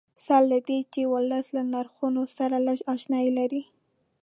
[0.23, 3.63] سره له دې چې ولس له نرخونو سره لږ اشنایي لري.